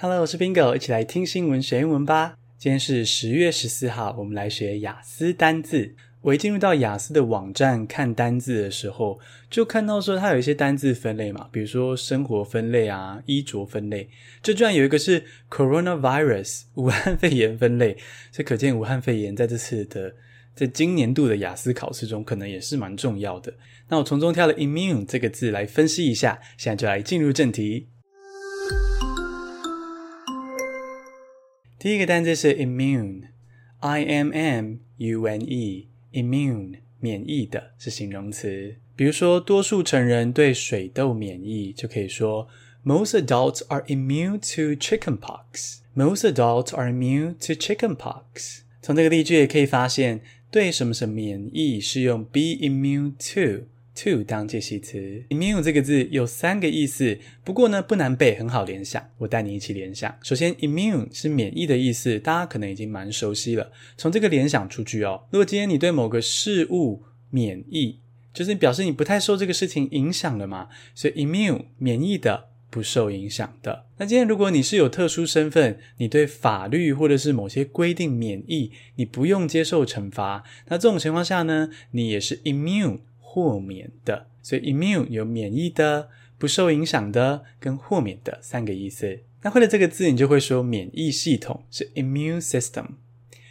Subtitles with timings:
[0.00, 2.36] Hello，我是 Bingo，一起来听新闻学英文吧。
[2.56, 5.92] 今天是十月十四号，我们来学雅思单字。
[6.20, 9.18] 我一进入到雅思的网站看单字的时候，
[9.50, 14.08] 就看到说它有一些单字分类嘛，比如说生活分类啊、衣着分类，
[14.40, 17.96] 这居然有一个是 Coronavirus 武汉肺炎分类，
[18.30, 20.14] 所以可见武汉肺炎在这次的
[20.54, 23.52] 在今年度的雅思考试中，可能也是蛮重要的。
[23.88, 27.88] 那我从中挑了 immune 这个字来分析一下，现在就来进入正题。
[31.80, 38.74] 第一个单字是 immune，I M M U N E，immune 免疫的是形容词。
[38.96, 42.48] 比如说，多数成人对水痘免疫，就可以说
[42.84, 45.76] Most adults are immune to chickenpox.
[45.94, 48.62] Most adults are immune to chickenpox.
[48.82, 50.20] 从这个例句也可以发现，
[50.50, 53.66] 对什么什么免疫是用 be immune to。
[53.98, 59.04] To 当介系词，immune 这个字有三个意思，不过呢不难背，很好联想。
[59.18, 60.16] 我带你一起联想。
[60.22, 63.72] 首先，immune 是免疫的意思，大家可能已经蛮熟悉了。
[63.96, 67.98] 从这个联想出去哦，如果今天你对某个事物免疫，
[68.32, 70.68] 就是表示你不太受这个事情影响了嘛。
[70.94, 73.86] 所以 immune 免疫的，不受影响的。
[73.96, 83.00] 那今天如果你是有特殊身份，你对法律或者是某些规定免疫，你不用接受惩罚，那这种情况下呢，你也是 immune。
[83.30, 89.20] 豁免的，所以 immune 有免疫的、不受影响的跟豁免的三个意思。
[89.42, 92.86] 那会了这个字，你就会说免疫系统是 immune system，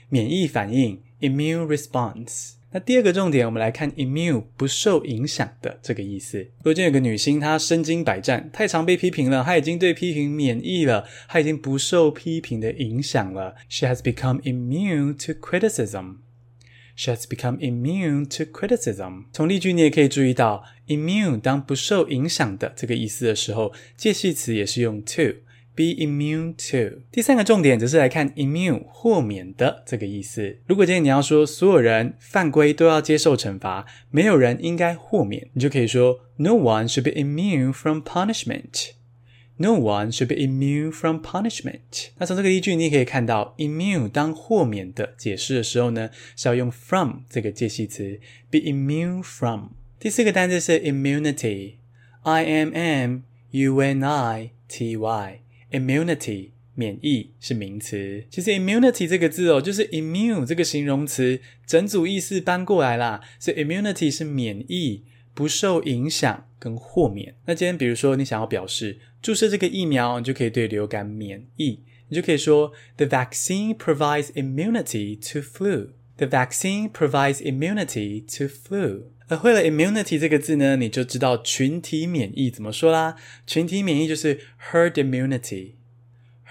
[0.10, 2.54] 免疫反应 immune response。
[2.72, 6.48] 那第二个重点，我们来看 immune 不受影响的这个意思。
[6.64, 13.56] 如今有个女星，她身经百战，太常被批评了，她已经对批评免疫了，她已经不受批评的影响了。
[13.70, 16.18] She has become immune to criticism.
[17.00, 19.26] She has become immune to criticism。
[19.32, 27.04] 从例句你也可以注意到，immune 当不受影响的这个意思的时候，介系词也是用 to，be immune to。
[27.12, 30.58] 第三个重点则是来看 immune 豁免的这个意思。
[30.66, 38.94] 如果今天你要说所有人犯规都要接受惩罚，没有人应该豁免，你就可以说 No one should be immune from punishment。
[39.60, 42.10] No one should be immune from punishment。
[42.20, 48.20] 那从这个例句，你也可以看到，immune 当豁免的解释的时候呢，是要用 from 这个介系词
[48.52, 49.70] ，be immune from。
[50.00, 58.26] 第四个单词是 immunity，I M M U N I T Y，immunity 免疫是名词。
[58.30, 65.04] 其实 immunity 这个字哦，就是 immune 这个形容词整组意思搬过来啦，所以 immunity 是免疫。
[65.38, 67.36] 不受影响跟豁免。
[67.46, 75.90] 那今天比如说你想要表示注射这个疫苗，你就可以对流感免疫，你就可以说 The vaccine provides immunity to flu.
[76.18, 79.04] The vaccine provides immunity to flu.
[79.28, 83.16] 而会了 immunity 这个字呢，你就知道群体免疫怎么说啦。
[83.46, 84.40] 群体免疫就是
[84.72, 85.74] herd immunity.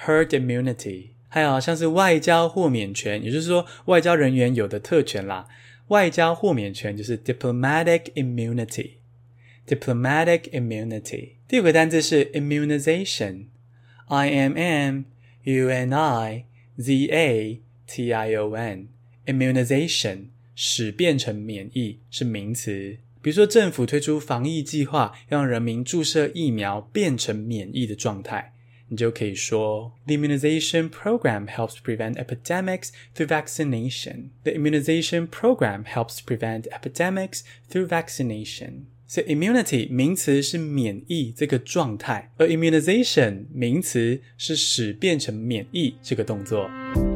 [0.05, 1.09] Herd immunity.
[1.29, 5.49] 还有像是外交豁免权，也就是说外交人员有的特权啦。
[5.89, 11.35] 外交豁免权就是 diplomatic immunity，diplomatic immunity。
[11.47, 15.03] 第五个单字是 immunization，I M M
[15.45, 16.47] U N I
[16.77, 22.99] Z A T I O N，immunization 使变成免疫是名词。
[23.23, 28.55] 比如说政府推出防疫计划，让人民注射疫苗变成免疫的状态。
[28.89, 34.31] 你就可以说，The immunization program helps prevent epidemics through vaccination.
[34.45, 38.85] The immunization program helps prevent epidemics through vaccination.
[39.09, 46.69] 所以 immunity 名词是免疫这个状态，而 immunization 名词是使变成免疫这个动作。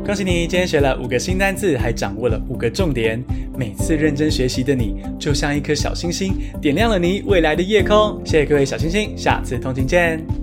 [0.07, 3.21] 恭喜你，今天学了五个新单字，还掌握了五个重点。
[3.57, 8.21] 每次认真学习的你，就像一颗小星星，点亮了你未来的夜空。
[8.25, 10.40] 谢谢各位小星星，下次通勤见。